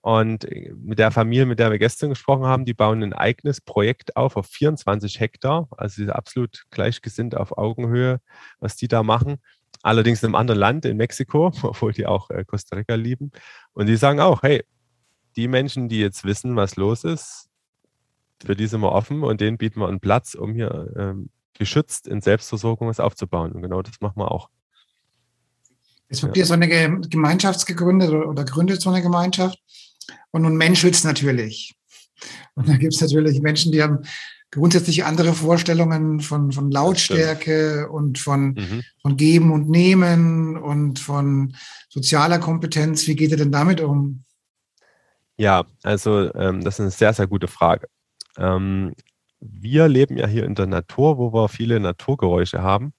[0.00, 3.60] Und äh, mit der Familie, mit der wir gestern gesprochen haben, die bauen ein eigenes
[3.60, 5.68] Projekt auf auf 24 Hektar.
[5.76, 8.20] Also sie sind absolut gleichgesinnt auf Augenhöhe,
[8.60, 9.38] was die da machen.
[9.82, 13.32] Allerdings in einem anderen Land, in Mexiko, obwohl die auch äh, Costa Rica lieben.
[13.72, 14.64] Und die sagen auch, hey,
[15.36, 17.48] die Menschen, die jetzt wissen, was los ist,
[18.44, 22.06] für die sind wir offen und denen bieten wir einen Platz, um hier ähm, geschützt
[22.06, 23.52] in Selbstversorgung was aufzubauen.
[23.52, 24.48] Und genau das machen wir auch.
[26.08, 26.44] Es wird ja.
[26.44, 29.58] so eine Gemeinschaft gegründet oder gründet so eine Gemeinschaft.
[30.30, 31.74] Und nun menschelt es natürlich.
[32.54, 34.00] Und da gibt es natürlich Menschen, die haben
[34.50, 38.82] grundsätzlich andere Vorstellungen von, von Lautstärke und von, mhm.
[39.02, 41.54] von Geben und Nehmen und von
[41.88, 43.06] sozialer Kompetenz.
[43.06, 44.24] Wie geht ihr denn damit um?
[45.36, 47.88] Ja, also ähm, das ist eine sehr, sehr gute Frage.
[48.36, 48.94] Ähm,
[49.40, 52.92] wir leben ja hier in der Natur, wo wir viele Naturgeräusche haben,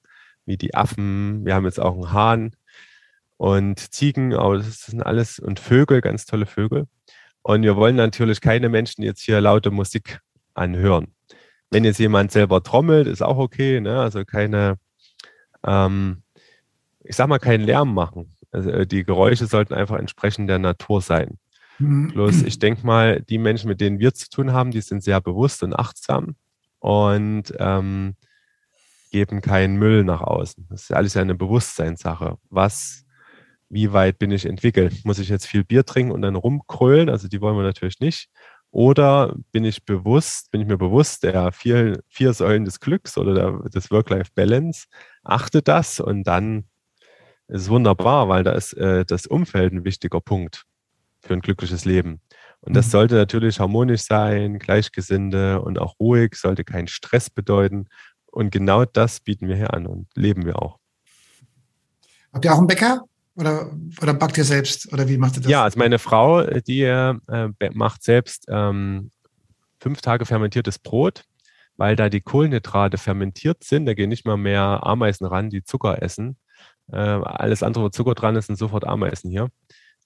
[0.45, 1.45] wie die Affen.
[1.45, 2.55] Wir haben jetzt auch einen Hahn
[3.37, 6.87] und Ziegen, aber das sind alles und Vögel, ganz tolle Vögel.
[7.41, 10.19] Und wir wollen natürlich keine Menschen jetzt hier laute Musik
[10.53, 11.13] anhören.
[11.71, 13.79] Wenn jetzt jemand selber trommelt, ist auch okay.
[13.79, 13.99] Ne?
[13.99, 14.77] Also keine,
[15.65, 16.23] ähm,
[17.03, 18.35] ich sag mal, keinen Lärm machen.
[18.51, 21.37] Also äh, die Geräusche sollten einfach entsprechend der Natur sein.
[21.79, 25.21] Bloß ich denke mal, die Menschen, mit denen wir zu tun haben, die sind sehr
[25.21, 26.35] bewusst und achtsam.
[26.79, 28.15] Und ähm,
[29.11, 30.67] geben keinen Müll nach außen.
[30.69, 32.37] Das ist alles eine Bewusstseinssache.
[32.49, 33.05] Was,
[33.69, 35.03] wie weit bin ich entwickelt?
[35.03, 37.09] Muss ich jetzt viel Bier trinken und dann rumkrölen?
[37.09, 38.29] Also die wollen wir natürlich nicht.
[38.71, 43.33] Oder bin ich bewusst, bin ich mir bewusst der vier, vier Säulen des Glücks oder
[43.33, 44.85] der, des Work-Life-Balance,
[45.23, 46.65] achte das und dann
[47.47, 50.67] ist es wunderbar, weil da ist äh, das Umfeld ein wichtiger Punkt
[51.21, 52.21] für ein glückliches Leben.
[52.61, 52.91] Und das mhm.
[52.91, 57.87] sollte natürlich harmonisch sein, gleichgesinnte und auch ruhig, sollte kein Stress bedeuten.
[58.25, 60.77] Und genau das bieten wir hier an und leben wir auch.
[62.33, 63.03] Habt ihr auch einen Bäcker?
[63.35, 64.91] Oder, oder backt ihr selbst?
[64.91, 65.51] Oder wie macht ihr das?
[65.51, 67.15] Ja, also meine Frau, die äh,
[67.73, 69.11] macht selbst ähm,
[69.79, 71.23] fünf Tage fermentiertes Brot,
[71.77, 73.85] weil da die Kohlenhydrate fermentiert sind.
[73.85, 76.37] Da gehen nicht mal mehr Ameisen ran, die Zucker essen.
[76.91, 79.49] Äh, alles andere, wo Zucker dran ist, sind sofort Ameisen hier.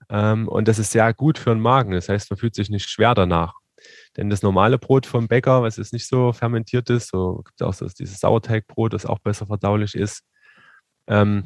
[0.09, 1.91] Ähm, und das ist sehr gut für den Magen.
[1.91, 3.53] Das heißt, man fühlt sich nicht schwer danach.
[4.17, 7.67] Denn das normale Brot vom Bäcker, was ist nicht so fermentiert ist, so gibt es
[7.67, 10.23] auch so dieses Sauerteigbrot, das auch besser verdaulich ist,
[11.07, 11.45] ähm,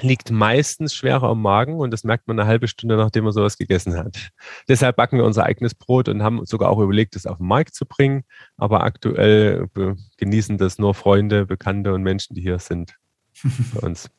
[0.00, 3.58] liegt meistens schwerer im Magen und das merkt man eine halbe Stunde, nachdem man sowas
[3.58, 4.30] gegessen hat.
[4.68, 7.74] Deshalb backen wir unser eigenes Brot und haben sogar auch überlegt, es auf den Markt
[7.74, 8.24] zu bringen.
[8.56, 9.68] Aber aktuell
[10.16, 12.96] genießen das nur Freunde, Bekannte und Menschen, die hier sind
[13.74, 14.10] bei uns.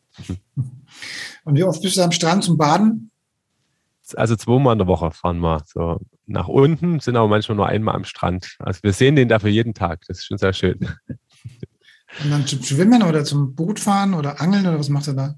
[1.43, 3.09] Und wie oft bist du am Strand zum Baden?
[4.17, 7.95] Also zweimal in der Woche fahren wir so nach unten, sind aber manchmal nur einmal
[7.95, 8.55] am Strand.
[8.59, 10.01] Also wir sehen den dafür jeden Tag.
[10.07, 10.79] Das ist schon sehr schön.
[12.23, 15.35] Und dann zum Schwimmen oder zum Bootfahren oder Angeln oder was macht er da?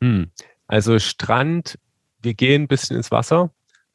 [0.00, 0.30] Hm.
[0.66, 1.78] Also Strand,
[2.22, 3.52] wir gehen ein bisschen ins Wasser,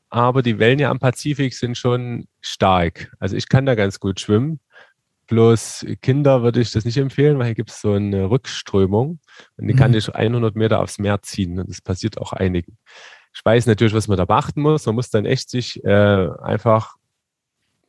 [0.10, 3.12] aber die Wellen ja am Pazifik sind schon stark.
[3.20, 4.60] Also ich kann da ganz gut schwimmen.
[5.28, 9.20] Bloß Kinder würde ich das nicht empfehlen, weil hier gibt es so eine Rückströmung
[9.58, 9.78] und die mhm.
[9.78, 11.60] kann ich 100 Meter aufs Meer ziehen.
[11.60, 12.78] Und das passiert auch einigen.
[13.36, 14.86] Ich weiß natürlich, was man da beachten muss.
[14.86, 16.96] Man muss dann echt sich äh, einfach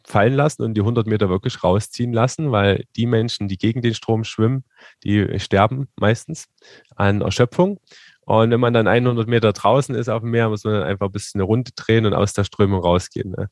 [0.02, 3.94] fallen lassen und die 100 Meter wirklich rausziehen lassen, weil die Menschen, die gegen den
[3.94, 4.64] Strom schwimmen,
[5.04, 6.48] die sterben meistens
[6.94, 7.78] an Erschöpfung.
[8.22, 11.06] Und wenn man dann 100 Meter draußen ist auf dem Meer, muss man dann einfach
[11.06, 13.30] ein bisschen eine Runde drehen und aus der Strömung rausgehen.
[13.30, 13.48] Ne?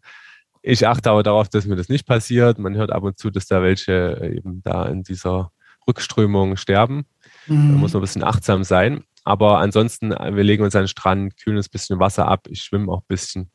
[0.63, 2.59] Ich achte aber darauf, dass mir das nicht passiert.
[2.59, 5.53] Man hört ab und zu, dass da welche eben da in dieser
[5.87, 7.07] Rückströmung sterben.
[7.47, 7.73] Mhm.
[7.73, 9.05] Da muss man ein bisschen achtsam sein.
[9.25, 12.47] Aber ansonsten, wir legen uns an den Strand, kühlen uns ein bisschen Wasser ab.
[12.49, 13.51] Ich schwimme auch ein bisschen.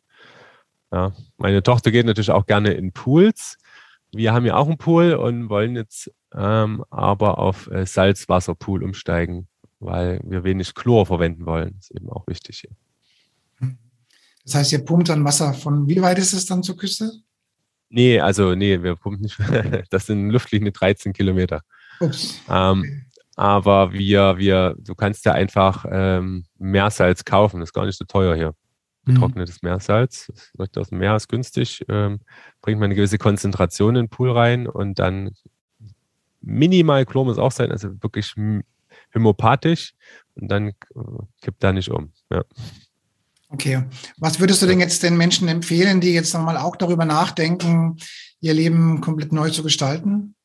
[0.92, 1.14] Ja.
[1.38, 3.58] Meine Tochter geht natürlich auch gerne in Pools.
[4.12, 9.48] Wir haben ja auch einen Pool und wollen jetzt ähm, aber auf äh, Salzwasserpool umsteigen,
[9.80, 11.76] weil wir wenig Chlor verwenden wollen.
[11.76, 12.72] Das ist eben auch wichtig hier.
[14.44, 17.12] Das heißt, ihr pumpt dann Wasser von, wie weit ist es dann zur Küste?
[17.90, 19.38] Nee, also nee, wir pumpen nicht.
[19.92, 21.62] Das sind Luftlinie 13 Kilometer.
[22.00, 22.40] Ups.
[22.50, 23.06] Ähm.
[23.40, 27.62] Aber wir, wir, du kannst ja einfach ähm, Meersalz kaufen.
[27.62, 28.54] Das ist gar nicht so teuer hier.
[29.06, 29.14] Mhm.
[29.14, 29.70] Getrocknetes mhm.
[29.70, 30.28] Meersalz.
[30.28, 31.86] Das direkt aus dem Meer ist günstig.
[31.88, 32.20] Ähm,
[32.62, 35.32] bringt man eine gewisse Konzentration in den Pool rein und dann
[36.42, 38.36] minimal Chlor muss auch sein, also wirklich
[39.16, 39.94] homöopathisch
[40.36, 40.74] und dann äh,
[41.42, 42.12] kippt da nicht um.
[42.30, 42.44] Ja.
[43.48, 43.84] Okay.
[44.18, 47.96] Was würdest du denn jetzt den Menschen empfehlen, die jetzt nochmal auch darüber nachdenken,
[48.42, 50.36] ihr Leben komplett neu zu gestalten?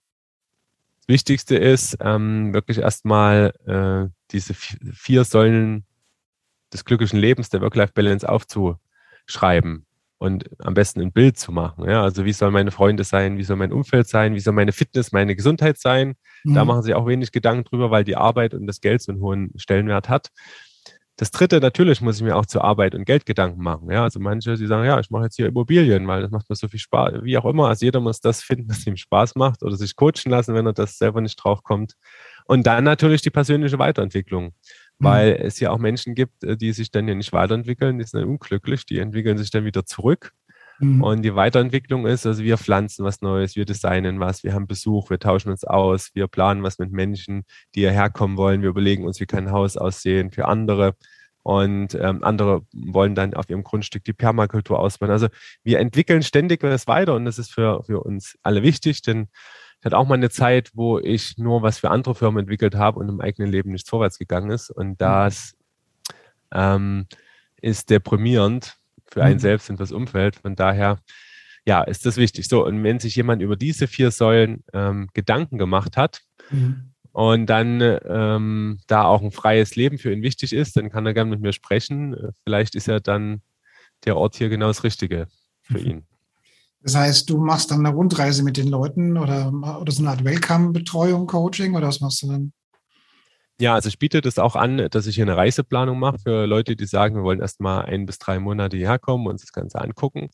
[1.06, 5.84] Das Wichtigste ist ähm, wirklich erstmal äh, diese vier Säulen
[6.72, 9.84] des glücklichen Lebens, der Work-Life-Balance aufzuschreiben
[10.16, 11.86] und am besten ein Bild zu machen.
[11.86, 12.02] Ja?
[12.02, 15.12] Also wie sollen meine Freunde sein, wie soll mein Umfeld sein, wie soll meine Fitness,
[15.12, 16.14] meine Gesundheit sein.
[16.42, 16.54] Mhm.
[16.54, 19.20] Da machen sich auch wenig Gedanken drüber, weil die Arbeit und das Geld so einen
[19.20, 20.30] hohen Stellenwert hat.
[21.16, 23.88] Das dritte, natürlich muss ich mir auch zur Arbeit und Geld Gedanken machen.
[23.90, 26.56] Ja, also manche, die sagen, ja, ich mache jetzt hier Immobilien, weil das macht mir
[26.56, 27.68] so viel Spaß, wie auch immer.
[27.68, 30.72] Also jeder muss das finden, was ihm Spaß macht oder sich coachen lassen, wenn er
[30.72, 31.94] das selber nicht drauf kommt.
[32.46, 34.52] Und dann natürlich die persönliche Weiterentwicklung, mhm.
[34.98, 35.46] weil mhm.
[35.46, 38.28] es ja auch Menschen gibt, äh, die sich dann ja nicht weiterentwickeln, die sind dann
[38.28, 40.32] unglücklich, die entwickeln sich dann wieder zurück.
[40.84, 41.02] Mhm.
[41.02, 45.10] Und die Weiterentwicklung ist, also wir pflanzen was Neues, wir designen was, wir haben Besuch,
[45.10, 47.44] wir tauschen uns aus, wir planen was mit Menschen,
[47.74, 50.94] die hierher kommen wollen, wir überlegen uns, wie kann ein Haus aussehen für andere.
[51.42, 55.10] Und ähm, andere wollen dann auf ihrem Grundstück die Permakultur ausbauen.
[55.10, 55.28] Also
[55.62, 59.28] wir entwickeln ständig was weiter und das ist für, für uns alle wichtig, denn
[59.80, 62.98] ich hatte auch mal eine Zeit, wo ich nur was für andere Firmen entwickelt habe
[62.98, 64.70] und im eigenen Leben nicht vorwärts gegangen ist.
[64.70, 64.96] Und mhm.
[64.96, 65.54] das
[66.54, 67.06] ähm,
[67.60, 68.78] ist deprimierend,
[69.14, 69.40] für einen mhm.
[69.40, 70.36] selbst und fürs Umfeld.
[70.36, 70.98] Von daher,
[71.64, 72.48] ja, ist das wichtig.
[72.48, 76.90] So, und wenn sich jemand über diese vier Säulen ähm, Gedanken gemacht hat mhm.
[77.12, 81.14] und dann ähm, da auch ein freies Leben für ihn wichtig ist, dann kann er
[81.14, 82.16] gerne mit mir sprechen.
[82.42, 83.40] Vielleicht ist ja dann
[84.04, 85.28] der Ort hier genau das Richtige
[85.62, 85.86] für mhm.
[85.86, 86.06] ihn.
[86.82, 89.50] Das heißt, du machst dann eine Rundreise mit den Leuten oder,
[89.80, 92.52] oder so eine Art Welcome-Betreuung, Coaching oder was machst du dann?
[93.60, 96.74] Ja, also ich biete das auch an, dass ich hier eine Reiseplanung mache für Leute,
[96.74, 99.52] die sagen, wir wollen erst mal ein bis drei Monate hierher kommen und uns das
[99.52, 100.30] Ganze angucken.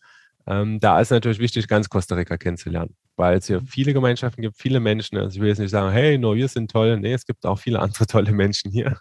[0.46, 4.56] Ähm, da ist natürlich wichtig, ganz Costa Rica kennenzulernen, weil es hier viele Gemeinschaften gibt,
[4.56, 5.18] viele Menschen.
[5.18, 6.98] Also ich will jetzt nicht sagen, hey, nur wir sind toll.
[6.98, 8.96] Nee, es gibt auch viele andere tolle Menschen hier,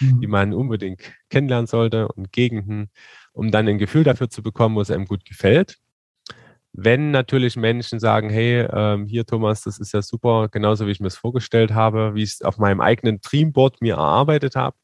[0.00, 0.20] mhm.
[0.20, 2.90] die man unbedingt kennenlernen sollte und Gegenden,
[3.32, 5.78] um dann ein Gefühl dafür zu bekommen, wo es einem gut gefällt.
[6.76, 10.98] Wenn natürlich Menschen sagen, hey, ähm, hier Thomas, das ist ja super, genauso wie ich
[10.98, 14.76] mir es vorgestellt habe, wie ich es auf meinem eigenen Dreamboard mir erarbeitet habe,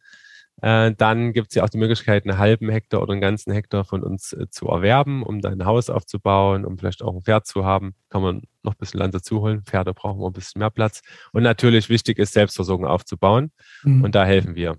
[0.62, 3.84] äh, dann gibt es ja auch die Möglichkeit, einen halben Hektar oder einen ganzen Hektar
[3.84, 7.46] von uns äh, zu erwerben, um dann ein Haus aufzubauen, um vielleicht auch ein Pferd
[7.46, 7.94] zu haben.
[8.08, 9.62] Kann man noch ein bisschen Land dazu holen.
[9.64, 11.02] Pferde brauchen wir ein bisschen mehr Platz.
[11.32, 13.50] Und natürlich wichtig ist, Selbstversorgung aufzubauen.
[13.82, 14.04] Mhm.
[14.04, 14.76] Und da helfen wir.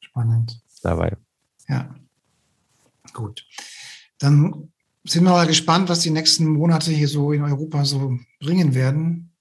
[0.00, 0.60] Spannend.
[0.82, 1.16] Dabei.
[1.68, 1.94] Ja.
[3.12, 3.46] Gut.
[4.18, 4.70] Dann
[5.04, 9.32] sind wir mal gespannt, was die nächsten Monate hier so in Europa so bringen werden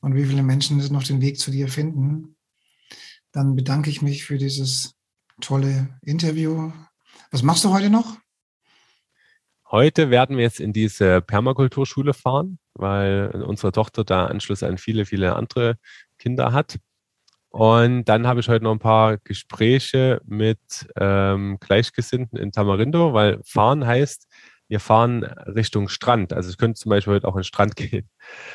[0.00, 2.34] und wie viele Menschen noch den Weg zu dir finden
[3.34, 4.94] dann bedanke ich mich für dieses
[5.40, 6.72] tolle Interview.
[7.32, 8.16] Was machst du heute noch?
[9.70, 15.04] Heute werden wir jetzt in diese Permakulturschule fahren, weil unsere Tochter da Anschluss an viele,
[15.04, 15.78] viele andere
[16.18, 16.78] Kinder hat.
[17.48, 23.40] Und dann habe ich heute noch ein paar Gespräche mit ähm, Gleichgesinnten in Tamarindo, weil
[23.44, 24.28] fahren heißt,
[24.68, 26.32] wir fahren Richtung Strand.
[26.32, 28.08] Also ich könnte zum Beispiel heute auch an den Strand gehen.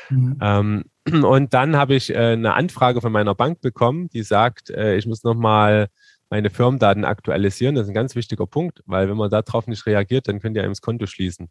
[0.09, 0.37] Mhm.
[0.41, 0.83] Ähm,
[1.25, 5.05] und dann habe ich äh, eine Anfrage von meiner Bank bekommen, die sagt, äh, ich
[5.05, 5.87] muss nochmal
[6.29, 7.75] meine Firmendaten aktualisieren.
[7.75, 10.63] Das ist ein ganz wichtiger Punkt, weil wenn man darauf nicht reagiert, dann könnt ihr
[10.63, 11.49] einem das Konto schließen.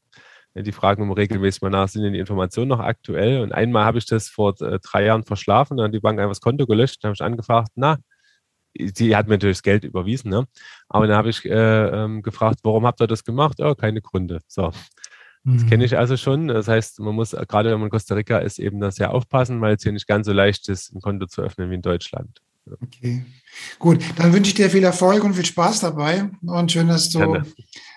[0.55, 3.43] Die fragen immer regelmäßig mal nach, sind denn die Informationen noch aktuell?
[3.43, 6.31] Und einmal habe ich das vor äh, drei Jahren verschlafen, dann hat die Bank einfach
[6.31, 7.99] das Konto gelöscht, dann habe ich angefragt, na,
[8.95, 10.47] sie hat mir natürlich das Geld überwiesen, ne?
[10.89, 13.61] aber dann habe ich äh, ähm, gefragt, warum habt ihr das gemacht?
[13.61, 14.41] Oh, keine Gründe.
[14.47, 14.73] So,
[15.45, 15.85] das kenne mhm.
[15.85, 16.49] ich also schon.
[16.49, 19.61] Das heißt, man muss, gerade wenn man in Costa Rica ist, eben da sehr aufpassen,
[19.61, 22.43] weil es hier nicht ganz so leicht ist, ein Konto zu öffnen wie in Deutschland.
[22.83, 23.25] Okay.
[23.79, 26.31] Gut, dann wünsche ich dir viel Erfolg und viel Spaß dabei.
[26.43, 27.47] Und schön, dass du, Gerne.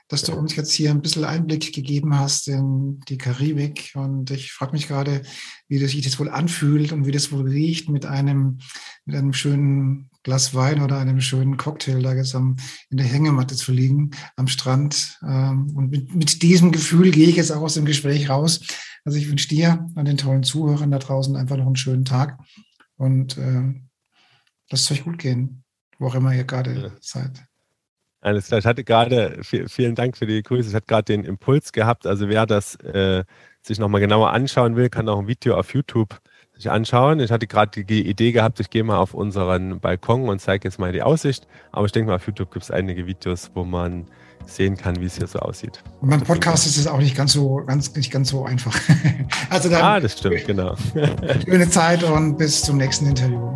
[0.08, 3.92] dass du uns jetzt hier ein bisschen Einblick gegeben hast in die Karibik.
[3.96, 5.24] Und ich frage mich gerade,
[5.68, 8.60] wie sich das wohl anfühlt und wie das wohl riecht mit einem,
[9.06, 12.58] mit einem schönen Glas Wein oder einem schönen Cocktail da jetzt am,
[12.90, 15.20] in der Hängematte zu liegen am Strand.
[15.24, 18.62] Ähm, und mit, mit diesem Gefühl gehe ich jetzt auch aus dem Gespräch raus.
[19.04, 22.40] Also ich wünsche dir und den tollen Zuhörern da draußen einfach noch einen schönen Tag
[22.98, 23.74] und äh,
[24.70, 25.64] lasst es euch gut gehen,
[25.98, 26.92] wo auch immer ihr gerade ja.
[27.00, 27.44] seid.
[28.24, 31.72] Alles klar, ich hatte gerade, vielen Dank für die Grüße, ich hatte gerade den Impuls
[31.72, 33.24] gehabt, also wer das äh,
[33.64, 36.22] sich nochmal genauer anschauen will, kann auch ein Video auf YouTube
[36.62, 37.20] sich anschauen.
[37.20, 40.80] Ich hatte gerade die Idee gehabt, ich gehe mal auf unseren Balkon und zeige jetzt
[40.80, 41.48] mal die Aussicht.
[41.72, 44.06] Aber ich denke mal, auf YouTube gibt es einige Videos, wo man
[44.46, 45.84] sehen kann, wie es hier so aussieht.
[46.02, 48.76] Und beim Podcast ist es auch nicht ganz so, ganz, nicht ganz so einfach.
[49.50, 50.76] also dann, ah, das stimmt, genau.
[51.46, 53.56] schöne Zeit und bis zum nächsten Interview.